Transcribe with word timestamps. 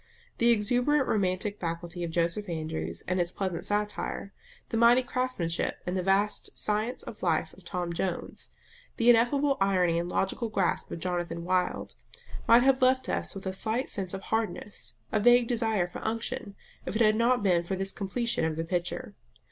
The 0.39 0.49
exuberant 0.49 1.07
romantic 1.07 1.59
faculty 1.59 2.03
of 2.03 2.09
Joseph 2.09 2.49
Andrews 2.49 3.03
and 3.07 3.21
its 3.21 3.31
pleasant 3.31 3.67
satire; 3.67 4.33
the 4.69 4.75
mighty 4.77 5.03
craftsmanship 5.03 5.77
and 5.85 5.95
the 5.95 6.01
vast 6.01 6.57
science 6.57 7.03
of 7.03 7.21
life 7.21 7.53
of 7.53 7.63
Tom 7.63 7.93
Jones; 7.93 8.49
the 8.97 9.11
ineffable 9.11 9.57
irony 9.61 9.99
and 9.99 10.09
logical 10.09 10.49
grasp 10.49 10.89
of 10.89 10.97
Jonathan 10.97 11.43
Wild, 11.43 11.93
might 12.47 12.63
have 12.63 12.81
left 12.81 13.09
us 13.09 13.35
with 13.35 13.45
a 13.45 13.53
slight 13.53 13.89
sense 13.89 14.15
of 14.15 14.21
hardness, 14.33 14.95
a 15.11 15.19
vague 15.19 15.47
desire 15.47 15.85
for 15.85 16.03
unction, 16.03 16.55
if 16.83 16.95
it 16.95 17.01
had 17.03 17.15
not 17.15 17.43
been 17.43 17.61
for 17.61 17.75
this 17.75 17.91
completion 17.91 18.43
of 18.43 18.55
the 18.55 18.65
picture. 18.65 19.13